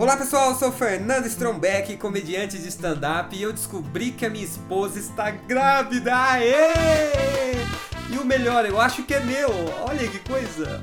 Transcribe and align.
Olá 0.00 0.16
pessoal, 0.16 0.52
eu 0.52 0.56
sou 0.56 0.72
Fernando 0.72 1.26
Strombeck, 1.26 1.94
comediante 1.98 2.56
de 2.56 2.68
stand-up, 2.68 3.36
e 3.36 3.42
eu 3.42 3.52
descobri 3.52 4.12
que 4.12 4.24
a 4.24 4.30
minha 4.30 4.46
esposa 4.46 4.98
está 4.98 5.30
grávida! 5.30 6.16
Aê! 6.16 7.52
E 8.08 8.16
o 8.16 8.24
melhor, 8.24 8.64
eu 8.64 8.80
acho 8.80 9.02
que 9.02 9.12
é 9.12 9.20
meu! 9.20 9.50
Olha 9.86 10.08
que 10.08 10.18
coisa! 10.20 10.82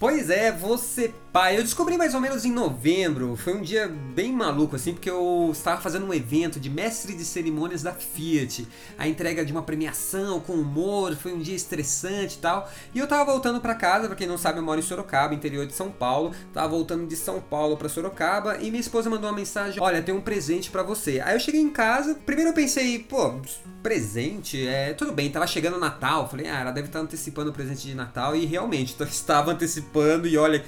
Pois 0.00 0.30
é, 0.30 0.50
você 0.50 1.12
pai. 1.30 1.58
Eu 1.58 1.62
descobri 1.62 1.96
mais 1.96 2.14
ou 2.14 2.20
menos 2.20 2.44
em 2.44 2.50
novembro. 2.50 3.36
Foi 3.36 3.54
um 3.54 3.62
dia 3.62 3.86
bem 3.86 4.32
maluco, 4.32 4.76
assim, 4.76 4.92
porque 4.92 5.10
eu 5.10 5.50
estava 5.52 5.80
fazendo 5.80 6.06
um 6.06 6.14
evento 6.14 6.58
de 6.58 6.68
mestre 6.68 7.14
de 7.14 7.24
cerimônias 7.24 7.82
da 7.82 7.92
Fiat. 7.92 8.66
A 8.98 9.06
entrega 9.06 9.44
de 9.44 9.52
uma 9.52 9.62
premiação 9.62 10.40
com 10.40 10.54
humor, 10.54 11.14
foi 11.16 11.32
um 11.32 11.38
dia 11.38 11.54
estressante 11.54 12.36
e 12.36 12.40
tal. 12.40 12.68
E 12.94 12.98
eu 12.98 13.06
tava 13.06 13.30
voltando 13.30 13.60
para 13.60 13.74
casa, 13.74 14.06
pra 14.06 14.16
quem 14.16 14.26
não 14.26 14.38
sabe, 14.38 14.58
eu 14.58 14.62
moro 14.62 14.80
em 14.80 14.82
Sorocaba, 14.82 15.34
interior 15.34 15.66
de 15.66 15.74
São 15.74 15.90
Paulo. 15.90 16.34
Tava 16.52 16.68
voltando 16.68 17.06
de 17.06 17.14
São 17.14 17.40
Paulo 17.40 17.76
para 17.76 17.88
Sorocaba 17.88 18.56
e 18.56 18.70
minha 18.70 18.80
esposa 18.80 19.10
mandou 19.10 19.28
uma 19.28 19.36
mensagem: 19.36 19.80
Olha, 19.80 20.02
tem 20.02 20.14
um 20.14 20.20
presente 20.20 20.70
para 20.70 20.82
você. 20.82 21.20
Aí 21.20 21.34
eu 21.34 21.40
cheguei 21.40 21.60
em 21.60 21.70
casa, 21.70 22.18
primeiro 22.26 22.50
eu 22.50 22.54
pensei, 22.54 22.98
pô, 22.98 23.34
presente? 23.82 24.66
É, 24.66 24.92
tudo 24.94 25.12
bem, 25.12 25.30
tava 25.30 25.46
chegando 25.46 25.76
o 25.76 25.80
Natal. 25.80 26.28
Falei, 26.28 26.48
ah, 26.48 26.60
ela 26.60 26.70
deve 26.70 26.88
estar 26.88 27.00
antecipando 27.00 27.50
o 27.50 27.52
presente 27.52 27.86
de 27.86 27.94
Natal. 27.94 28.34
E 28.36 28.46
realmente, 28.46 28.94
estava 29.04 29.52
antecipando 29.52 30.26
e 30.26 30.36
olha 30.36 30.64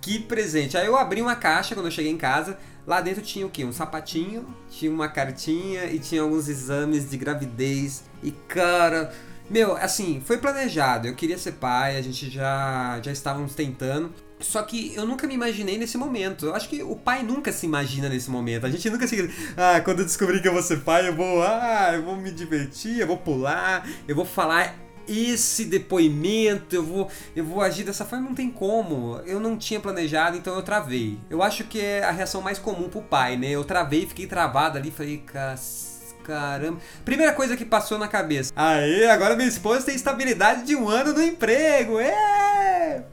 que 0.00 0.18
presente. 0.18 0.76
Aí 0.76 0.86
eu 0.86 0.96
abri 0.96 1.22
uma 1.22 1.34
caixa 1.34 1.74
quando 1.74 1.86
eu 1.86 1.92
cheguei 1.92 2.12
em 2.12 2.16
casa. 2.16 2.58
Lá 2.86 3.00
dentro 3.00 3.22
tinha 3.22 3.46
o 3.46 3.50
quê? 3.50 3.64
Um 3.64 3.72
sapatinho, 3.72 4.46
tinha 4.70 4.90
uma 4.90 5.08
cartinha 5.08 5.86
e 5.86 5.98
tinha 5.98 6.20
alguns 6.20 6.48
exames 6.48 7.08
de 7.08 7.16
gravidez. 7.16 8.04
E 8.22 8.30
cara, 8.30 9.14
meu, 9.48 9.76
assim, 9.76 10.22
foi 10.24 10.36
planejado. 10.36 11.08
Eu 11.08 11.14
queria 11.14 11.38
ser 11.38 11.52
pai, 11.52 11.96
a 11.96 12.02
gente 12.02 12.28
já 12.28 13.00
já 13.02 13.10
estávamos 13.10 13.54
tentando. 13.54 14.12
Só 14.44 14.62
que 14.62 14.94
eu 14.94 15.06
nunca 15.06 15.26
me 15.26 15.34
imaginei 15.34 15.78
nesse 15.78 15.96
momento. 15.96 16.46
Eu 16.46 16.54
acho 16.54 16.68
que 16.68 16.82
o 16.82 16.94
pai 16.94 17.22
nunca 17.22 17.52
se 17.52 17.66
imagina 17.66 18.08
nesse 18.08 18.30
momento. 18.30 18.66
A 18.66 18.70
gente 18.70 18.88
nunca 18.90 19.06
se. 19.06 19.30
Ah, 19.56 19.80
quando 19.80 20.00
eu 20.00 20.04
descobrir 20.04 20.40
que 20.40 20.48
eu 20.48 20.52
vou 20.52 20.62
ser 20.62 20.80
pai, 20.80 21.08
eu 21.08 21.14
vou. 21.14 21.42
Ah, 21.42 21.92
eu 21.94 22.02
vou 22.02 22.16
me 22.16 22.30
divertir, 22.30 23.00
eu 23.00 23.06
vou 23.06 23.16
pular, 23.16 23.86
eu 24.06 24.14
vou 24.14 24.24
falar 24.24 24.76
esse 25.06 25.64
depoimento, 25.66 26.74
eu 26.74 26.82
vou, 26.82 27.10
eu 27.36 27.44
vou 27.44 27.60
agir 27.60 27.84
dessa 27.84 28.04
forma, 28.04 28.26
não 28.26 28.34
tem 28.34 28.50
como. 28.50 29.20
Eu 29.26 29.38
não 29.40 29.56
tinha 29.56 29.80
planejado, 29.80 30.36
então 30.36 30.54
eu 30.54 30.62
travei. 30.62 31.18
Eu 31.28 31.42
acho 31.42 31.64
que 31.64 31.80
é 31.80 32.02
a 32.02 32.10
reação 32.10 32.40
mais 32.40 32.58
comum 32.58 32.88
pro 32.88 33.02
pai, 33.02 33.36
né? 33.36 33.50
Eu 33.50 33.64
travei, 33.64 34.06
fiquei 34.06 34.26
travado 34.26 34.78
ali, 34.78 34.90
falei, 34.90 35.22
caramba. 36.24 36.80
Primeira 37.04 37.32
coisa 37.32 37.56
que 37.56 37.64
passou 37.64 37.98
na 37.98 38.08
cabeça. 38.08 38.52
Aí, 38.56 39.04
agora 39.06 39.36
minha 39.36 39.48
esposa 39.48 39.86
tem 39.86 39.94
estabilidade 39.94 40.64
de 40.64 40.74
um 40.74 40.88
ano 40.88 41.12
no 41.12 41.22
emprego. 41.22 41.98
É! 41.98 42.53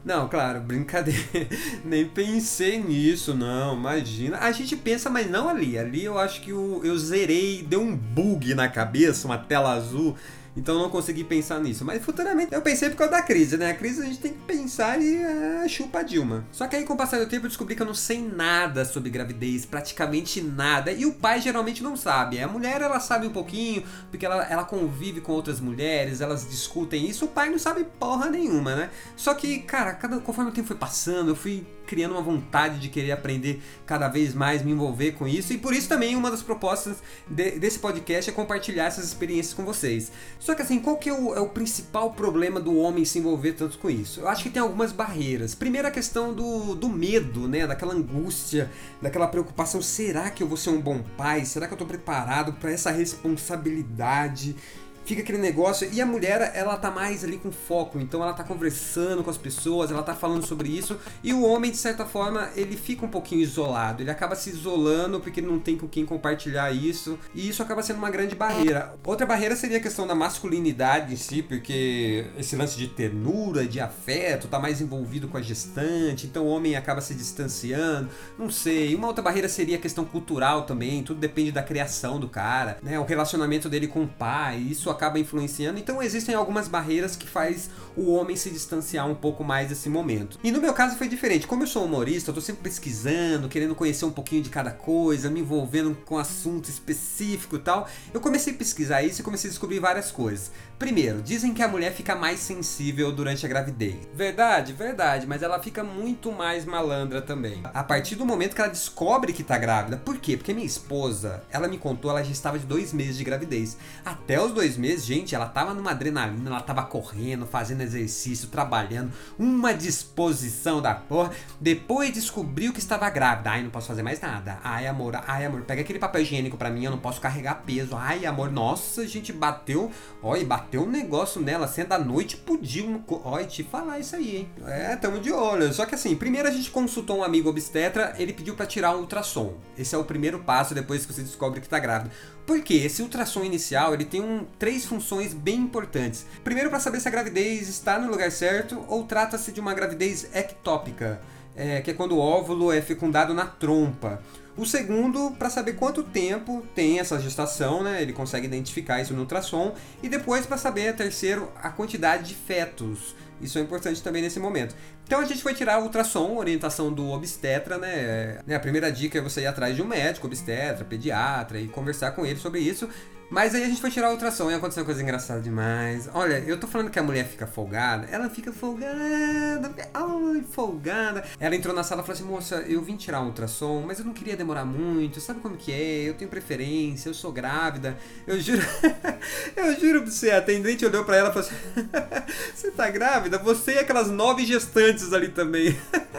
Não, 0.04 0.28
claro, 0.28 0.60
brincadeira. 0.60 1.20
Nem 1.84 2.06
pensei 2.06 2.78
nisso, 2.80 3.34
não. 3.34 3.76
Imagina. 3.76 4.38
A 4.38 4.52
gente 4.52 4.76
pensa, 4.76 5.08
mas 5.10 5.30
não 5.30 5.48
ali. 5.48 5.78
Ali 5.78 6.04
eu 6.04 6.18
acho 6.18 6.40
que 6.40 6.50
eu, 6.50 6.80
eu 6.84 6.96
zerei, 6.98 7.62
deu 7.62 7.80
um 7.80 7.96
bug 7.96 8.54
na 8.54 8.68
cabeça, 8.68 9.26
uma 9.26 9.38
tela 9.38 9.72
azul. 9.72 10.16
Então 10.56 10.78
não 10.78 10.90
consegui 10.90 11.24
pensar 11.24 11.60
nisso. 11.60 11.84
Mas 11.84 12.04
futuramente 12.04 12.52
eu 12.52 12.60
pensei 12.60 12.90
por 12.90 12.96
causa 12.96 13.12
da 13.12 13.22
crise, 13.22 13.56
né? 13.56 13.70
A 13.70 13.74
crise 13.74 14.02
a 14.02 14.04
gente 14.04 14.18
tem 14.18 14.32
que 14.32 14.40
pensar 14.40 15.00
e 15.00 15.16
uh, 15.16 15.68
chupa 15.68 16.00
a 16.00 16.02
Dilma. 16.02 16.44
Só 16.52 16.66
que 16.66 16.76
aí 16.76 16.84
com 16.84 16.92
o 16.92 16.96
passar 16.96 17.18
do 17.18 17.26
tempo 17.26 17.46
eu 17.46 17.48
descobri 17.48 17.74
que 17.74 17.82
eu 17.82 17.86
não 17.86 17.94
sei 17.94 18.20
nada 18.20 18.84
sobre 18.84 19.10
gravidez, 19.10 19.64
praticamente 19.64 20.42
nada. 20.42 20.92
E 20.92 21.06
o 21.06 21.14
pai 21.14 21.40
geralmente 21.40 21.82
não 21.82 21.96
sabe. 21.96 22.40
A 22.40 22.48
mulher 22.48 22.82
ela 22.82 23.00
sabe 23.00 23.26
um 23.26 23.32
pouquinho, 23.32 23.82
porque 24.10 24.26
ela, 24.26 24.44
ela 24.44 24.64
convive 24.64 25.20
com 25.20 25.32
outras 25.32 25.58
mulheres, 25.58 26.20
elas 26.20 26.48
discutem 26.48 27.08
isso. 27.08 27.24
O 27.24 27.28
pai 27.28 27.48
não 27.48 27.58
sabe 27.58 27.84
porra 27.98 28.28
nenhuma, 28.28 28.76
né? 28.76 28.90
Só 29.16 29.34
que, 29.34 29.60
cara, 29.60 29.94
cada, 29.94 30.18
conforme 30.20 30.50
o 30.50 30.54
tempo 30.54 30.68
foi 30.68 30.76
passando, 30.76 31.30
eu 31.30 31.36
fui 31.36 31.66
criando 31.86 32.12
uma 32.12 32.22
vontade 32.22 32.78
de 32.78 32.88
querer 32.88 33.12
aprender 33.12 33.62
cada 33.84 34.08
vez 34.08 34.34
mais, 34.34 34.62
me 34.62 34.72
envolver 34.72 35.12
com 35.12 35.26
isso. 35.26 35.52
E 35.52 35.58
por 35.58 35.74
isso 35.74 35.88
também 35.88 36.16
uma 36.16 36.30
das 36.30 36.42
propostas 36.42 37.02
de, 37.28 37.52
desse 37.52 37.78
podcast 37.78 38.30
é 38.30 38.32
compartilhar 38.32 38.86
essas 38.86 39.04
experiências 39.04 39.54
com 39.54 39.64
vocês. 39.64 40.10
Só 40.42 40.56
que 40.56 40.62
assim, 40.62 40.80
qual 40.80 40.96
que 40.96 41.08
é 41.08 41.12
o, 41.12 41.32
é 41.36 41.38
o, 41.38 41.48
principal 41.48 42.10
problema 42.14 42.58
do 42.58 42.76
homem 42.76 43.04
se 43.04 43.20
envolver 43.20 43.52
tanto 43.52 43.78
com 43.78 43.88
isso? 43.88 44.18
Eu 44.18 44.28
acho 44.28 44.42
que 44.42 44.50
tem 44.50 44.60
algumas 44.60 44.90
barreiras. 44.90 45.54
Primeiro 45.54 45.86
a 45.86 45.90
questão 45.92 46.34
do, 46.34 46.74
do 46.74 46.88
medo, 46.88 47.46
né? 47.46 47.64
Daquela 47.64 47.94
angústia, 47.94 48.68
daquela 49.00 49.28
preocupação. 49.28 49.80
Será 49.80 50.32
que 50.32 50.42
eu 50.42 50.48
vou 50.48 50.56
ser 50.56 50.70
um 50.70 50.80
bom 50.80 51.00
pai? 51.16 51.44
Será 51.44 51.68
que 51.68 51.74
eu 51.74 51.76
estou 51.76 51.86
preparado 51.86 52.54
para 52.54 52.72
essa 52.72 52.90
responsabilidade? 52.90 54.56
Fica 55.04 55.22
aquele 55.22 55.38
negócio. 55.38 55.88
E 55.92 56.00
a 56.00 56.06
mulher, 56.06 56.52
ela 56.54 56.76
tá 56.76 56.90
mais 56.90 57.24
ali 57.24 57.36
com 57.36 57.50
foco, 57.50 57.98
então 57.98 58.22
ela 58.22 58.32
tá 58.32 58.44
conversando 58.44 59.22
com 59.22 59.30
as 59.30 59.38
pessoas, 59.38 59.90
ela 59.90 60.02
tá 60.02 60.14
falando 60.14 60.46
sobre 60.46 60.68
isso. 60.68 60.98
E 61.22 61.32
o 61.32 61.42
homem, 61.42 61.70
de 61.70 61.76
certa 61.76 62.04
forma, 62.04 62.50
ele 62.54 62.76
fica 62.76 63.04
um 63.04 63.08
pouquinho 63.08 63.42
isolado, 63.42 64.02
ele 64.02 64.10
acaba 64.10 64.34
se 64.34 64.50
isolando 64.50 65.20
porque 65.20 65.40
não 65.40 65.58
tem 65.58 65.76
com 65.76 65.88
quem 65.88 66.04
compartilhar 66.04 66.70
isso. 66.72 67.18
E 67.34 67.48
isso 67.48 67.62
acaba 67.62 67.82
sendo 67.82 67.98
uma 67.98 68.10
grande 68.10 68.34
barreira. 68.34 68.94
Outra 69.04 69.26
barreira 69.26 69.56
seria 69.56 69.78
a 69.78 69.80
questão 69.80 70.06
da 70.06 70.14
masculinidade 70.14 71.12
em 71.12 71.16
si, 71.16 71.42
porque 71.42 72.26
esse 72.38 72.56
lance 72.56 72.76
de 72.76 72.88
ternura, 72.88 73.66
de 73.66 73.80
afeto, 73.80 74.48
tá 74.48 74.58
mais 74.58 74.80
envolvido 74.80 75.28
com 75.28 75.36
a 75.36 75.42
gestante, 75.42 76.26
então 76.26 76.44
o 76.44 76.48
homem 76.48 76.76
acaba 76.76 77.00
se 77.00 77.14
distanciando. 77.14 78.08
Não 78.38 78.50
sei. 78.50 78.94
Uma 78.94 79.08
outra 79.08 79.22
barreira 79.22 79.48
seria 79.48 79.76
a 79.76 79.80
questão 79.80 80.04
cultural 80.04 80.62
também, 80.62 81.02
tudo 81.02 81.20
depende 81.20 81.50
da 81.50 81.62
criação 81.62 82.18
do 82.18 82.28
cara, 82.28 82.78
né? 82.82 82.98
O 82.98 83.04
relacionamento 83.04 83.68
dele 83.68 83.86
com 83.86 84.04
o 84.04 84.08
pai, 84.08 84.58
isso 84.58 84.91
acaba 84.92 85.18
influenciando. 85.18 85.78
Então 85.78 86.02
existem 86.02 86.34
algumas 86.34 86.68
barreiras 86.68 87.16
que 87.16 87.26
faz 87.26 87.70
o 87.96 88.12
homem 88.12 88.36
se 88.36 88.50
distanciar 88.50 89.08
um 89.08 89.14
pouco 89.14 89.44
mais 89.44 89.68
desse 89.68 89.88
momento. 89.88 90.38
E 90.42 90.50
no 90.50 90.60
meu 90.60 90.72
caso 90.72 90.96
foi 90.96 91.08
diferente. 91.08 91.46
Como 91.46 91.62
eu 91.62 91.66
sou 91.66 91.84
humorista, 91.84 92.30
eu 92.30 92.34
tô 92.34 92.40
sempre 92.40 92.62
pesquisando, 92.62 93.48
querendo 93.48 93.74
conhecer 93.74 94.04
um 94.04 94.10
pouquinho 94.10 94.42
de 94.42 94.50
cada 94.50 94.70
coisa, 94.70 95.30
me 95.30 95.40
envolvendo 95.40 95.96
com 96.06 96.18
assunto 96.18 96.68
específico 96.68 97.56
e 97.56 97.58
tal. 97.58 97.88
Eu 98.12 98.20
comecei 98.20 98.52
a 98.52 98.56
pesquisar 98.56 99.02
isso 99.02 99.20
e 99.20 99.24
comecei 99.24 99.48
a 99.48 99.50
descobrir 99.50 99.78
várias 99.78 100.10
coisas. 100.10 100.50
Primeiro, 100.78 101.22
dizem 101.22 101.54
que 101.54 101.62
a 101.62 101.68
mulher 101.68 101.92
fica 101.92 102.14
mais 102.14 102.40
sensível 102.40 103.12
durante 103.12 103.46
a 103.46 103.48
gravidez. 103.48 103.96
Verdade, 104.14 104.72
verdade, 104.72 105.26
mas 105.26 105.42
ela 105.42 105.60
fica 105.60 105.84
muito 105.84 106.32
mais 106.32 106.64
malandra 106.64 107.22
também. 107.22 107.62
A 107.72 107.84
partir 107.84 108.16
do 108.16 108.26
momento 108.26 108.54
que 108.54 108.60
ela 108.60 108.70
descobre 108.70 109.32
que 109.32 109.44
tá 109.44 109.56
grávida. 109.56 109.96
Por 109.96 110.18
quê? 110.18 110.36
Porque 110.36 110.52
minha 110.52 110.66
esposa, 110.66 111.44
ela 111.50 111.68
me 111.68 111.78
contou, 111.78 112.10
ela 112.10 112.24
já 112.24 112.32
estava 112.32 112.58
de 112.58 112.66
dois 112.66 112.92
meses 112.92 113.16
de 113.16 113.24
gravidez. 113.24 113.76
Até 114.04 114.42
os 114.42 114.52
dois 114.52 114.76
meses, 114.82 115.04
gente, 115.04 115.34
ela 115.34 115.46
tava 115.46 115.72
numa 115.72 115.92
adrenalina, 115.92 116.50
ela 116.50 116.60
tava 116.60 116.82
correndo, 116.82 117.46
fazendo 117.46 117.82
exercício, 117.82 118.48
trabalhando, 118.48 119.12
uma 119.38 119.72
disposição 119.72 120.82
da 120.82 120.92
porra. 120.94 121.30
Depois 121.60 122.12
descobriu 122.12 122.72
que 122.72 122.80
estava 122.80 123.08
grávida. 123.08 123.50
Ai, 123.50 123.62
não 123.62 123.70
posso 123.70 123.86
fazer 123.86 124.02
mais 124.02 124.20
nada. 124.20 124.58
Ai, 124.64 124.86
amor, 124.88 125.22
ai, 125.26 125.46
amor, 125.46 125.62
pega 125.62 125.82
aquele 125.82 125.98
papel 126.00 126.22
higiênico 126.22 126.56
para 126.56 126.70
mim, 126.70 126.84
eu 126.84 126.90
não 126.90 126.98
posso 126.98 127.20
carregar 127.20 127.62
peso. 127.64 127.94
Ai, 127.96 128.26
amor, 128.26 128.50
nossa, 128.50 129.02
a 129.02 129.06
gente 129.06 129.32
bateu, 129.32 129.90
olha, 130.22 130.44
bateu 130.44 130.82
um 130.82 130.90
negócio 130.90 131.40
nela, 131.40 131.68
sendo 131.68 131.88
da 131.88 131.98
noite, 131.98 132.36
podia, 132.36 132.82
olha, 133.24 133.46
te 133.46 133.62
falar 133.62 134.00
isso 134.00 134.16
aí, 134.16 134.36
hein. 134.36 134.48
É, 134.66 134.96
tamo 134.96 135.20
de 135.20 135.30
olho. 135.30 135.72
Só 135.72 135.86
que 135.86 135.94
assim, 135.94 136.16
primeiro 136.16 136.48
a 136.48 136.50
gente 136.50 136.70
consultou 136.70 137.18
um 137.18 137.24
amigo 137.24 137.48
obstetra, 137.48 138.14
ele 138.18 138.32
pediu 138.32 138.56
para 138.56 138.66
tirar 138.66 138.96
um 138.96 139.00
ultrassom. 139.00 139.54
Esse 139.78 139.94
é 139.94 139.98
o 139.98 140.04
primeiro 140.04 140.40
passo 140.40 140.74
depois 140.74 141.06
que 141.06 141.12
você 141.12 141.22
descobre 141.22 141.60
que 141.60 141.68
tá 141.68 141.78
grávida. 141.78 142.10
Porque 142.46 142.74
esse 142.74 143.02
ultrassom 143.02 143.44
inicial 143.44 143.94
ele 143.94 144.04
tem 144.04 144.20
um, 144.20 144.44
três 144.58 144.84
funções 144.84 145.32
bem 145.32 145.56
importantes. 145.56 146.26
Primeiro, 146.42 146.70
para 146.70 146.80
saber 146.80 147.00
se 147.00 147.08
a 147.08 147.10
gravidez 147.10 147.68
está 147.68 147.98
no 147.98 148.10
lugar 148.10 148.32
certo 148.32 148.84
ou 148.88 149.04
trata-se 149.04 149.52
de 149.52 149.60
uma 149.60 149.74
gravidez 149.74 150.28
ectópica, 150.34 151.20
é, 151.56 151.80
que 151.80 151.90
é 151.90 151.94
quando 151.94 152.12
o 152.12 152.18
óvulo 152.18 152.72
é 152.72 152.80
fecundado 152.80 153.34
na 153.34 153.46
trompa. 153.46 154.20
O 154.56 154.66
segundo, 154.66 155.30
para 155.38 155.48
saber 155.48 155.74
quanto 155.74 156.02
tempo 156.02 156.62
tem 156.74 156.98
essa 156.98 157.18
gestação, 157.18 157.82
né? 157.82 158.02
Ele 158.02 158.12
consegue 158.12 158.46
identificar 158.46 159.00
isso 159.00 159.14
no 159.14 159.20
ultrassom. 159.20 159.74
E 160.02 160.08
depois, 160.10 160.44
para 160.44 160.58
saber, 160.58 160.94
terceiro, 160.94 161.50
a 161.56 161.70
quantidade 161.70 162.28
de 162.28 162.34
fetos. 162.34 163.14
Isso 163.40 163.58
é 163.58 163.62
importante 163.62 164.02
também 164.02 164.20
nesse 164.20 164.38
momento. 164.38 164.74
Então 165.06 165.20
a 165.20 165.24
gente 165.24 165.42
foi 165.42 165.54
tirar 165.54 165.80
o 165.80 165.84
ultrassom, 165.84 166.36
orientação 166.36 166.92
do 166.92 167.10
obstetra, 167.10 167.78
né? 167.78 168.38
A 168.54 168.60
primeira 168.60 168.92
dica 168.92 169.18
é 169.18 169.22
você 169.22 169.40
ir 169.40 169.46
atrás 169.46 169.74
de 169.74 169.82
um 169.82 169.86
médico, 169.86 170.26
obstetra, 170.26 170.84
pediatra 170.84 171.58
e 171.58 171.66
conversar 171.66 172.12
com 172.12 172.24
ele 172.24 172.38
sobre 172.38 172.60
isso. 172.60 172.88
Mas 173.32 173.54
aí 173.54 173.64
a 173.64 173.66
gente 173.66 173.80
foi 173.80 173.90
tirar 173.90 174.10
o 174.10 174.12
ultrassom 174.12 174.50
e 174.50 174.54
aconteceu 174.54 174.82
uma 174.82 174.84
coisa 174.84 175.02
engraçada 175.02 175.40
demais. 175.40 176.06
Olha, 176.12 176.38
eu 176.40 176.60
tô 176.60 176.66
falando 176.66 176.90
que 176.90 176.98
a 176.98 177.02
mulher 177.02 177.26
fica 177.26 177.46
folgada. 177.46 178.06
Ela 178.10 178.28
fica 178.28 178.52
folgada. 178.52 179.72
Ai, 179.94 180.44
folgada. 180.50 181.24
Ela 181.40 181.56
entrou 181.56 181.74
na 181.74 181.82
sala 181.82 182.02
e 182.02 182.04
falou 182.04 182.14
assim: 182.14 182.30
moça, 182.30 182.56
eu 182.68 182.82
vim 182.82 182.94
tirar 182.94 183.22
um 183.22 183.28
ultrassom, 183.28 183.84
mas 183.86 183.98
eu 183.98 184.04
não 184.04 184.12
queria 184.12 184.36
demorar 184.36 184.66
muito. 184.66 185.18
Sabe 185.18 185.40
como 185.40 185.56
que 185.56 185.72
é? 185.72 186.10
Eu 186.10 186.12
tenho 186.12 186.30
preferência, 186.30 187.08
eu 187.08 187.14
sou 187.14 187.32
grávida. 187.32 187.96
Eu 188.26 188.38
juro. 188.38 188.60
eu 189.56 189.80
juro 189.80 190.02
pra 190.02 190.10
você. 190.10 190.30
A 190.30 190.36
atendente 190.36 190.84
olhou 190.84 191.02
pra 191.02 191.16
ela 191.16 191.30
e 191.30 191.32
falou 191.32 191.48
assim: 191.48 191.88
você 192.54 192.70
tá 192.70 192.90
grávida? 192.90 193.38
Você 193.38 193.76
e 193.76 193.78
aquelas 193.78 194.10
nove 194.10 194.44
gestantes 194.44 195.10
ali 195.10 195.30
também. 195.30 195.74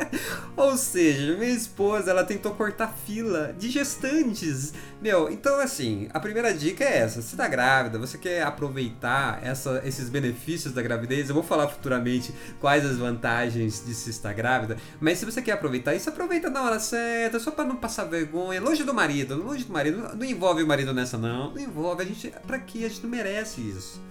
Ou 0.58 0.76
seja, 0.78 1.36
minha 1.36 1.52
esposa, 1.52 2.10
ela 2.10 2.24
tentou 2.24 2.56
cortar 2.56 2.96
fila 3.06 3.54
de 3.56 3.70
gestantes. 3.70 4.74
Meu, 5.04 5.30
então 5.30 5.60
assim, 5.60 6.08
a 6.14 6.20
primeira 6.20 6.54
dica 6.54 6.82
é 6.82 7.00
essa. 7.00 7.22
Você 7.22 7.36
tá 7.36 7.46
grávida, 7.46 8.00
você 8.00 8.18
quer 8.18 8.42
aproveitar 8.42 9.38
essa, 9.44 9.82
esses 9.84 10.08
benefícios 10.08 10.74
da 10.74 10.82
gravidez, 10.82 11.28
eu 11.28 11.36
vou 11.36 11.44
falar 11.44 11.68
futuramente 11.68 12.34
quais 12.62 12.86
as 12.86 12.96
vantagens 12.96 13.86
de 13.86 13.94
se 13.94 14.10
estar 14.10 14.32
grávida, 14.32 14.78
mas 15.02 15.18
se 15.18 15.26
você 15.26 15.42
quer 15.42 15.52
aproveitar 15.52 15.94
isso, 15.94 16.08
aproveita 16.08 16.50
na 16.50 16.64
hora 16.64 16.80
certa, 16.80 17.38
só 17.38 17.52
para 17.52 17.66
não 17.66 17.76
passar 17.76 18.06
vergonha, 18.06 18.62
longe 18.62 18.86
do 18.86 18.94
marido, 18.94 19.36
longe 19.36 19.66
do 19.66 19.74
marido, 19.74 20.16
não 20.16 20.26
envolve 20.26 20.64
o 20.64 20.68
marido 20.68 20.94
nessa 20.94 21.18
não, 21.18 21.52
não 21.52 21.60
envolve, 21.60 22.02
a 22.02 22.06
gente, 22.06 22.34
pra 22.48 22.58
que 22.58 22.86
a 22.86 22.88
gente 22.88 23.04
não 23.04 23.10
merece 23.10 23.60
isso. 23.60 24.02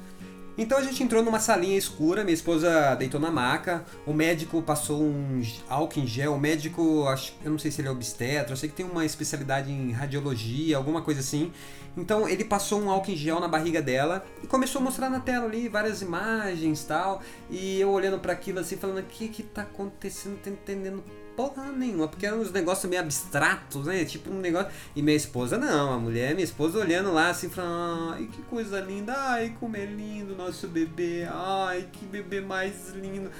Então 0.56 0.76
a 0.76 0.82
gente 0.82 1.02
entrou 1.02 1.22
numa 1.22 1.40
salinha 1.40 1.78
escura, 1.78 2.22
minha 2.22 2.34
esposa 2.34 2.94
deitou 2.94 3.18
na 3.18 3.30
maca, 3.30 3.84
o 4.06 4.12
médico 4.12 4.60
passou 4.60 5.00
um 5.02 5.42
álcool 5.68 6.00
em 6.00 6.06
gel, 6.06 6.34
o 6.34 6.38
médico, 6.38 7.06
acho, 7.08 7.32
eu 7.42 7.50
não 7.50 7.58
sei 7.58 7.70
se 7.70 7.80
ele 7.80 7.88
é 7.88 7.90
obstetra, 7.90 8.52
eu 8.52 8.56
sei 8.56 8.68
que 8.68 8.74
tem 8.74 8.84
uma 8.84 9.04
especialidade 9.04 9.72
em 9.72 9.92
radiologia, 9.92 10.76
alguma 10.76 11.00
coisa 11.00 11.20
assim. 11.20 11.50
Então 11.96 12.28
ele 12.28 12.44
passou 12.44 12.80
um 12.80 12.90
álcool 12.90 13.12
em 13.12 13.16
gel 13.16 13.40
na 13.40 13.48
barriga 13.48 13.80
dela 13.80 14.24
e 14.42 14.46
começou 14.46 14.80
a 14.80 14.84
mostrar 14.84 15.08
na 15.08 15.20
tela 15.20 15.46
ali 15.46 15.68
várias 15.68 16.02
imagens 16.02 16.84
tal, 16.84 17.22
e 17.50 17.80
eu 17.80 17.90
olhando 17.90 18.18
para 18.18 18.34
aquilo 18.34 18.58
assim, 18.58 18.76
falando, 18.76 18.98
o 18.98 19.04
que 19.04 19.28
que 19.28 19.42
tá 19.42 19.62
acontecendo, 19.62 20.32
não 20.32 20.38
tô 20.38 20.50
entendendo 20.50 21.02
porra 21.36 21.70
nenhuma, 21.72 22.08
porque 22.08 22.26
eram 22.26 22.40
uns 22.40 22.52
negócios 22.52 22.88
meio 22.88 23.02
abstratos, 23.02 23.86
né? 23.86 24.04
Tipo 24.04 24.30
um 24.30 24.40
negócio. 24.40 24.70
E 24.94 25.02
minha 25.02 25.16
esposa 25.16 25.58
não, 25.58 25.92
a 25.92 25.98
mulher, 25.98 26.34
minha 26.34 26.44
esposa 26.44 26.78
olhando 26.78 27.12
lá 27.12 27.30
assim, 27.30 27.48
falando, 27.48 28.14
ai 28.14 28.28
que 28.30 28.42
coisa 28.42 28.80
linda, 28.80 29.14
ai 29.16 29.54
como 29.58 29.76
é 29.76 29.84
lindo 29.84 30.36
nosso 30.36 30.68
bebê, 30.68 31.26
ai 31.30 31.88
que 31.92 32.04
bebê 32.06 32.40
mais 32.40 32.90
lindo. 32.90 33.30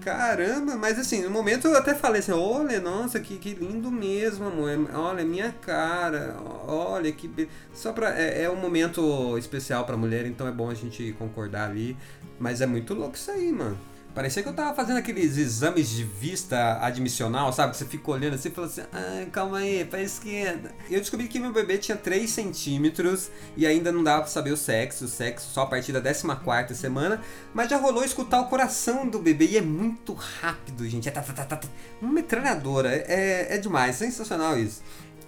Caramba, 0.00 0.76
mas 0.76 0.98
assim, 0.98 1.22
no 1.22 1.30
momento 1.30 1.66
eu 1.66 1.76
até 1.76 1.94
falei 1.94 2.20
assim, 2.20 2.32
olha, 2.32 2.80
nossa, 2.80 3.18
que, 3.18 3.36
que 3.36 3.54
lindo 3.54 3.90
mesmo, 3.90 4.46
amor. 4.46 4.70
Olha, 4.94 5.24
minha 5.24 5.52
cara, 5.60 6.36
olha 6.66 7.10
que. 7.10 7.26
Be... 7.26 7.48
Só 7.74 7.92
pra. 7.92 8.16
É, 8.16 8.44
é 8.44 8.50
um 8.50 8.56
momento 8.56 9.36
especial 9.38 9.84
pra 9.84 9.96
mulher, 9.96 10.24
então 10.26 10.46
é 10.46 10.52
bom 10.52 10.70
a 10.70 10.74
gente 10.74 11.12
concordar 11.18 11.68
ali. 11.68 11.96
Mas 12.38 12.60
é 12.60 12.66
muito 12.66 12.94
louco 12.94 13.16
isso 13.16 13.30
aí, 13.30 13.50
mano. 13.50 13.76
Parecia 14.14 14.42
que 14.42 14.48
eu 14.48 14.52
tava 14.52 14.74
fazendo 14.74 14.96
aqueles 14.96 15.36
exames 15.36 15.88
de 15.90 16.02
vista 16.02 16.78
admissional, 16.80 17.52
sabe? 17.52 17.76
Você 17.76 17.84
fica 17.84 18.10
olhando 18.10 18.34
assim 18.34 18.48
e 18.48 18.52
fala 18.52 18.66
assim, 18.66 18.82
ah, 18.92 19.26
calma 19.30 19.58
aí, 19.58 19.84
pra 19.84 20.02
esquerda. 20.02 20.74
Eu 20.90 20.98
descobri 20.98 21.28
que 21.28 21.38
meu 21.38 21.52
bebê 21.52 21.78
tinha 21.78 21.96
3 21.96 22.28
centímetros 22.28 23.30
e 23.56 23.66
ainda 23.66 23.92
não 23.92 24.02
dava 24.02 24.22
pra 24.22 24.30
saber 24.30 24.50
o 24.50 24.56
sexo, 24.56 25.04
o 25.04 25.08
sexo 25.08 25.50
só 25.50 25.62
a 25.62 25.66
partir 25.66 25.92
da 25.92 26.00
14 26.00 26.74
semana, 26.74 27.22
mas 27.54 27.70
já 27.70 27.76
rolou 27.76 28.02
escutar 28.02 28.40
o 28.40 28.48
coração 28.48 29.06
do 29.08 29.18
bebê 29.18 29.46
e 29.46 29.56
é 29.56 29.62
muito 29.62 30.14
rápido, 30.14 30.88
gente. 30.88 31.08
É 31.08 31.12
tá, 31.12 31.22
tá, 31.22 31.44
tá, 31.44 31.56
tá, 31.56 31.68
uma 32.02 32.12
metralhadora, 32.12 32.92
é, 32.92 33.54
é 33.54 33.58
demais, 33.58 33.96
sensacional 33.96 34.58
isso. 34.58 34.82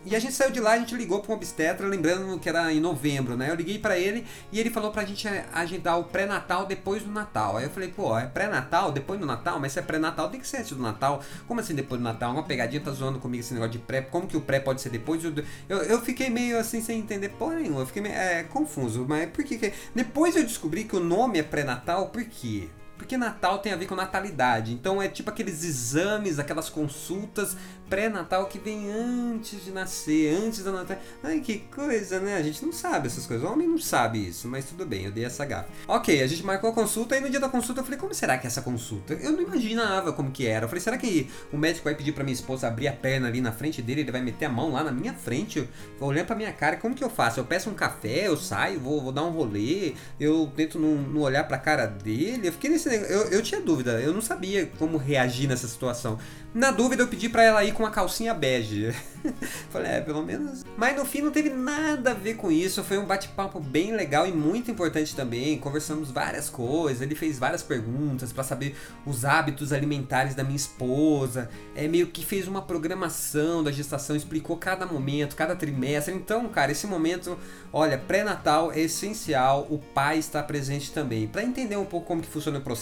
E 0.05 0.17
a 0.17 0.19
gente 0.19 0.32
saiu 0.32 0.50
de 0.50 0.61
lá, 0.61 0.73
a 0.73 0.79
gente 0.79 0.94
ligou 0.94 1.20
para 1.20 1.32
um 1.32 1.35
obstetra, 1.35 1.87
lembrando 1.87 2.38
que 2.38 2.49
era 2.49 2.73
em 2.73 2.81
novembro, 2.81 3.37
né? 3.37 3.50
Eu 3.50 3.55
liguei 3.55 3.79
para 3.79 3.99
ele 3.99 4.26
e 4.50 4.58
ele 4.58 4.70
falou 4.70 4.91
pra 4.91 5.05
gente 5.05 5.29
agendar 5.52 5.99
o 5.99 6.05
pré-natal 6.05 6.64
depois 6.64 7.02
do 7.02 7.11
Natal. 7.11 7.58
Aí 7.58 7.64
eu 7.64 7.70
falei, 7.70 7.91
pô, 7.91 8.19
é 8.19 8.25
pré-natal 8.26 8.93
depois 8.93 9.20
do 9.20 9.26
Natal? 9.26 9.61
Mas 9.61 9.73
se 9.73 9.79
é 9.79 9.82
pré-natal, 9.82 10.31
tem 10.31 10.41
que 10.41 10.49
ser 10.49 10.58
antes 10.58 10.73
do 10.73 10.82
Natal. 10.82 11.23
Como 11.47 11.61
assim 11.61 11.75
depois 11.75 12.00
do 12.00 12.05
Natal? 12.05 12.32
Uma 12.32 12.44
pegadinha 12.44 12.81
tá 12.81 12.91
zoando 12.93 13.19
comigo 13.19 13.43
esse 13.43 13.52
negócio 13.52 13.73
de 13.73 13.79
pré. 13.79 14.00
Como 14.00 14.26
que 14.26 14.38
o 14.38 14.41
pré 14.41 14.58
pode 14.58 14.81
ser 14.81 14.88
depois? 14.88 15.23
Eu, 15.23 15.35
eu, 15.69 15.79
eu 15.82 16.00
fiquei 16.00 16.31
meio 16.31 16.58
assim 16.58 16.81
sem 16.81 16.99
entender 16.99 17.29
porra 17.31 17.56
nenhuma. 17.56 17.81
Eu 17.81 17.87
fiquei 17.87 18.00
meio 18.00 18.14
é, 18.14 18.43
confuso. 18.44 19.05
Mas 19.06 19.29
por 19.29 19.44
que, 19.44 19.58
que. 19.58 19.73
Depois 19.94 20.35
eu 20.35 20.43
descobri 20.43 20.85
que 20.85 20.96
o 20.96 21.00
nome 21.00 21.38
é 21.38 21.43
pré-natal, 21.43 22.08
por 22.08 22.25
quê? 22.25 22.70
Porque 23.00 23.17
Natal 23.17 23.61
tem 23.61 23.73
a 23.73 23.76
ver 23.76 23.87
com 23.87 23.94
natalidade. 23.94 24.75
Então 24.75 25.00
é 25.00 25.08
tipo 25.08 25.31
aqueles 25.31 25.64
exames, 25.64 26.38
aquelas 26.38 26.69
consultas 26.69 27.56
pré-natal 27.88 28.47
que 28.47 28.58
vem 28.58 28.88
antes 28.88 29.64
de 29.64 29.73
nascer, 29.73 30.32
antes 30.32 30.62
da 30.62 30.70
Natal. 30.70 30.97
Ai, 31.25 31.41
que 31.41 31.58
coisa, 31.75 32.20
né? 32.20 32.37
A 32.37 32.43
gente 32.43 32.64
não 32.64 32.73
sabe 32.73 33.08
essas 33.08 33.26
coisas. 33.26 33.49
O 33.49 33.52
homem 33.52 33.67
não 33.67 33.79
sabe 33.79 34.29
isso, 34.29 34.47
mas 34.47 34.67
tudo 34.67 34.87
bem, 34.87 35.06
eu 35.06 35.11
dei 35.11 35.25
essa 35.25 35.44
gafa. 35.47 35.69
Ok, 35.88 36.23
a 36.23 36.26
gente 36.26 36.44
marcou 36.44 36.70
a 36.70 36.73
consulta 36.75 37.17
e 37.17 37.20
no 37.20 37.31
dia 37.31 37.41
da 37.41 37.49
consulta 37.49 37.81
eu 37.81 37.85
falei, 37.85 37.99
como 37.99 38.14
será 38.14 38.37
que 38.37 38.47
é 38.47 38.49
essa 38.49 38.61
consulta? 38.61 39.14
Eu 39.14 39.32
não 39.32 39.41
imaginava 39.41 40.12
como 40.12 40.31
que 40.31 40.46
era. 40.46 40.67
Eu 40.67 40.69
falei, 40.69 40.82
será 40.82 40.99
que 40.99 41.29
o 41.50 41.56
médico 41.56 41.85
vai 41.85 41.94
pedir 41.94 42.12
pra 42.12 42.23
minha 42.23 42.35
esposa 42.35 42.69
abrir 42.69 42.87
a 42.87 42.93
perna 42.93 43.29
ali 43.29 43.41
na 43.41 43.50
frente 43.50 43.81
dele, 43.81 44.03
ele 44.03 44.12
vai 44.12 44.20
meter 44.20 44.44
a 44.44 44.50
mão 44.50 44.73
lá 44.73 44.85
na 44.85 44.93
minha 44.93 45.14
frente, 45.14 45.67
olhando 45.99 46.26
pra 46.26 46.37
minha 46.37 46.53
cara, 46.53 46.76
como 46.76 46.94
que 46.94 47.03
eu 47.03 47.11
faço? 47.11 47.41
Eu 47.41 47.44
peço 47.44 47.70
um 47.70 47.75
café, 47.75 48.29
eu 48.29 48.37
saio, 48.37 48.79
vou, 48.79 49.00
vou 49.00 49.11
dar 49.11 49.25
um 49.25 49.31
rolê, 49.31 49.94
eu 50.20 50.53
tento 50.55 50.79
não, 50.79 50.94
não 50.94 51.23
olhar 51.23 51.49
pra 51.49 51.56
cara 51.56 51.87
dele. 51.87 52.46
Eu 52.46 52.53
fiquei 52.53 52.70
nesse 52.70 52.90
eu, 52.95 53.31
eu 53.31 53.43
tinha 53.43 53.61
dúvida, 53.61 54.01
eu 54.01 54.13
não 54.13 54.21
sabia 54.21 54.67
como 54.79 54.97
reagir 54.97 55.49
nessa 55.49 55.69
situação. 55.69 56.19
Na 56.53 56.73
dúvida, 56.73 57.05
eu 57.05 57.07
pedi 57.07 57.29
para 57.29 57.45
ela 57.45 57.65
ir 57.65 57.73
com 57.73 57.85
uma 57.85 57.93
calcinha 57.93 58.35
bege. 58.35 58.93
Falei, 59.71 59.93
é, 59.93 60.01
pelo 60.01 60.21
menos. 60.21 60.65
Mas 60.77 60.97
no 60.97 61.05
fim 61.05 61.23
não 61.23 61.31
teve 61.31 61.49
nada 61.49 62.11
a 62.11 62.15
ver 62.15 62.35
com 62.35 62.51
isso. 62.51 62.83
Foi 62.83 62.99
um 62.99 63.07
bate-papo 63.07 63.61
bem 63.61 63.95
legal 63.95 64.27
e 64.27 64.33
muito 64.33 64.69
importante 64.69 65.15
também. 65.15 65.57
Conversamos 65.59 66.11
várias 66.11 66.51
coisas. 66.51 67.03
Ele 67.03 67.15
fez 67.15 67.39
várias 67.39 67.63
perguntas 67.63 68.33
para 68.33 68.43
saber 68.43 68.75
os 69.07 69.25
hábitos 69.25 69.73
alimentares 69.73 70.35
da 70.35 70.43
minha 70.43 70.57
esposa. 70.57 71.49
É 71.77 71.87
meio 71.87 72.09
que 72.09 72.25
fez 72.25 72.49
uma 72.49 72.63
programação 72.63 73.63
da 73.63 73.71
gestação, 73.71 74.17
explicou 74.17 74.57
cada 74.57 74.85
momento, 74.85 75.37
cada 75.37 75.55
trimestre. 75.55 76.13
Então, 76.13 76.49
cara, 76.49 76.73
esse 76.73 76.85
momento, 76.85 77.39
olha, 77.73 77.97
pré-natal 77.97 78.73
é 78.73 78.81
essencial. 78.81 79.69
O 79.71 79.79
pai 79.79 80.19
está 80.19 80.43
presente 80.43 80.91
também 80.91 81.29
para 81.29 81.45
entender 81.45 81.77
um 81.77 81.85
pouco 81.85 82.09
como 82.09 82.23
que 82.23 82.29
funciona 82.29 82.59
o 82.59 82.63
processo. 82.63 82.80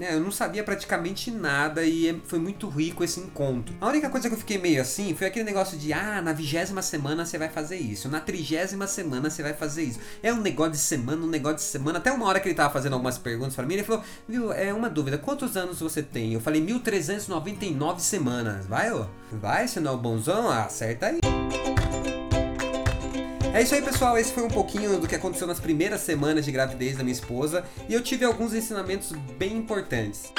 É, 0.00 0.14
eu 0.14 0.20
não 0.20 0.30
sabia 0.30 0.64
praticamente 0.64 1.30
nada 1.30 1.84
e 1.84 2.08
é, 2.08 2.16
foi 2.24 2.38
muito 2.38 2.68
rico 2.68 3.04
esse 3.04 3.20
encontro. 3.20 3.74
A 3.80 3.88
única 3.88 4.08
coisa 4.10 4.28
que 4.28 4.34
eu 4.34 4.38
fiquei 4.38 4.58
meio 4.58 4.80
assim 4.80 5.14
foi 5.14 5.26
aquele 5.26 5.44
negócio 5.44 5.78
de, 5.78 5.92
ah, 5.92 6.20
na 6.22 6.32
vigésima 6.32 6.82
semana 6.82 7.24
você 7.24 7.38
vai 7.38 7.48
fazer 7.48 7.76
isso, 7.76 8.08
na 8.08 8.20
trigésima 8.20 8.86
semana 8.86 9.30
você 9.30 9.42
vai 9.42 9.54
fazer 9.54 9.82
isso. 9.82 10.00
É 10.22 10.32
um 10.32 10.40
negócio 10.40 10.72
de 10.72 10.78
semana, 10.78 11.22
um 11.22 11.28
negócio 11.28 11.58
de 11.58 11.62
semana. 11.62 11.98
Até 11.98 12.10
uma 12.12 12.26
hora 12.26 12.40
que 12.40 12.48
ele 12.48 12.54
tava 12.54 12.72
fazendo 12.72 12.94
algumas 12.94 13.18
perguntas 13.18 13.54
para 13.54 13.66
mim, 13.66 13.74
ele 13.74 13.84
falou, 13.84 14.02
viu, 14.28 14.52
é 14.52 14.72
uma 14.72 14.88
dúvida, 14.88 15.18
quantos 15.18 15.56
anos 15.56 15.80
você 15.80 16.02
tem? 16.02 16.32
Eu 16.32 16.40
falei, 16.40 16.60
1399 16.60 18.00
semanas. 18.00 18.66
Vai, 18.66 18.92
ô? 18.92 19.06
Vai, 19.32 19.68
se 19.68 19.80
não 19.80 19.92
é 19.92 19.94
o 19.94 19.98
bonzão, 19.98 20.50
acerta 20.50 21.06
aí. 21.06 21.91
É 23.54 23.60
isso 23.60 23.74
aí, 23.74 23.82
pessoal. 23.82 24.16
Esse 24.16 24.32
foi 24.32 24.42
um 24.42 24.48
pouquinho 24.48 24.98
do 24.98 25.06
que 25.06 25.14
aconteceu 25.14 25.46
nas 25.46 25.60
primeiras 25.60 26.00
semanas 26.00 26.46
de 26.46 26.50
gravidez 26.50 26.96
da 26.96 27.04
minha 27.04 27.12
esposa 27.12 27.62
e 27.86 27.92
eu 27.92 28.02
tive 28.02 28.24
alguns 28.24 28.54
ensinamentos 28.54 29.12
bem 29.36 29.58
importantes. 29.58 30.32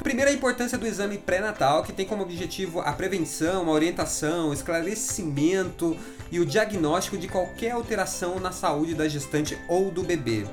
Primeiro, 0.00 0.30
a 0.30 0.32
importância 0.32 0.78
do 0.78 0.86
exame 0.86 1.18
pré-natal, 1.18 1.82
que 1.82 1.92
tem 1.92 2.06
como 2.06 2.22
objetivo 2.22 2.80
a 2.80 2.92
prevenção, 2.92 3.68
a 3.68 3.72
orientação, 3.72 4.50
o 4.50 4.52
esclarecimento 4.52 5.96
e 6.30 6.38
o 6.38 6.46
diagnóstico 6.46 7.18
de 7.18 7.26
qualquer 7.26 7.72
alteração 7.72 8.38
na 8.38 8.52
saúde 8.52 8.94
da 8.94 9.08
gestante 9.08 9.58
ou 9.68 9.90
do 9.90 10.04
bebê. 10.04 10.46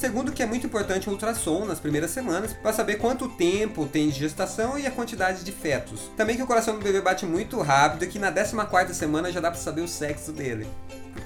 Segundo, 0.00 0.32
que 0.32 0.42
é 0.42 0.46
muito 0.46 0.66
importante 0.66 1.10
o 1.10 1.12
ultrassom 1.12 1.66
nas 1.66 1.78
primeiras 1.78 2.10
semanas 2.10 2.54
para 2.54 2.72
saber 2.72 2.96
quanto 2.96 3.28
tempo 3.28 3.84
tem 3.86 4.08
de 4.08 4.18
gestação 4.18 4.78
e 4.78 4.86
a 4.86 4.90
quantidade 4.90 5.44
de 5.44 5.52
fetos. 5.52 6.10
Também 6.16 6.36
que 6.36 6.42
o 6.42 6.46
coração 6.46 6.78
do 6.78 6.82
bebê 6.82 7.02
bate 7.02 7.26
muito 7.26 7.60
rápido 7.60 8.04
e 8.04 8.08
que 8.08 8.18
na 8.18 8.32
14 8.32 8.94
semana 8.94 9.30
já 9.30 9.40
dá 9.40 9.50
para 9.50 9.60
saber 9.60 9.82
o 9.82 9.88
sexo 9.88 10.32
dele. 10.32 10.66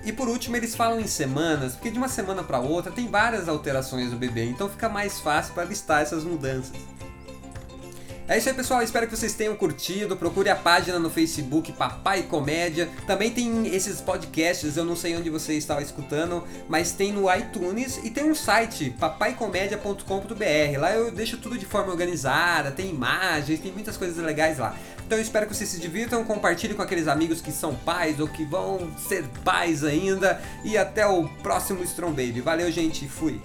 E 0.05 0.13
por 0.13 0.29
último, 0.29 0.57
eles 0.57 0.75
falam 0.75 0.99
em 0.99 1.07
semanas, 1.07 1.75
porque 1.75 1.89
de 1.89 1.99
uma 1.99 2.09
semana 2.09 2.43
para 2.43 2.59
outra 2.59 2.91
tem 2.91 3.07
várias 3.07 3.49
alterações 3.49 4.11
do 4.11 4.17
bebê, 4.17 4.45
então 4.45 4.69
fica 4.69 4.89
mais 4.89 5.21
fácil 5.21 5.55
para 5.55 5.65
listar 5.65 6.03
essas 6.03 6.25
mudanças. 6.25 6.73
É 8.27 8.39
isso 8.39 8.49
aí, 8.49 8.55
pessoal. 8.55 8.83
Espero 8.83 9.07
que 9.07 9.15
vocês 9.15 9.35
tenham 9.35 9.55
curtido. 9.55 10.17
Procure 10.17 10.49
a 10.49 10.57
página 10.57 10.99
no 10.99 11.11
Facebook 11.11 11.71
Papai 11.73 12.23
Comédia. 12.23 12.89
Também 13.07 13.31
tem 13.31 13.67
esses 13.67 14.01
podcasts, 14.01 14.79
eu 14.79 14.85
não 14.85 14.97
sei 14.97 15.15
onde 15.15 15.29
você 15.29 15.53
estava 15.55 15.83
escutando, 15.83 16.43
mas 16.67 16.93
tem 16.93 17.13
no 17.13 17.33
iTunes 17.33 18.01
e 18.03 18.09
tem 18.09 18.25
um 18.25 18.35
site, 18.35 18.95
papaicomédia.com.br. 18.99 20.79
Lá 20.81 20.93
eu 20.93 21.11
deixo 21.11 21.37
tudo 21.37 21.59
de 21.59 21.67
forma 21.67 21.93
organizada, 21.93 22.71
tem 22.71 22.89
imagens, 22.89 23.61
tem 23.61 23.71
muitas 23.71 23.99
coisas 23.99 24.17
legais 24.17 24.59
lá. 24.59 24.75
Então 25.05 25.19
eu 25.19 25.23
espero 25.23 25.47
que 25.47 25.55
vocês 25.55 25.69
se 25.69 25.79
divirtam, 25.79 26.25
compartilhem 26.25 26.75
com 26.75 26.83
aqueles 26.83 27.09
amigos 27.09 27.43
que 27.43 27.53
são 27.53 27.75
pais 27.75 28.21
ou 28.21 28.27
que 28.27 28.43
vão 28.47 28.91
ser 29.07 29.25
pais 29.45 29.85
ainda. 29.85 30.41
E 30.65 30.79
até 30.79 31.07
o 31.07 31.29
próximo 31.43 31.85
Strong 31.85 32.13
Baby. 32.13 32.41
Valeu, 32.41 32.73
gente. 32.73 33.07
Fui. 33.07 33.39